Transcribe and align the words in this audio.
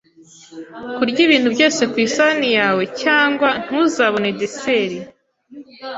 Kurya 0.95 1.19
ibintu 1.27 1.47
byose 1.55 1.81
ku 1.91 1.97
isahani 2.05 2.49
yawe, 2.57 2.83
cyangwa 3.01 3.49
ntuzabona 3.65 4.27
deserte. 4.39 5.01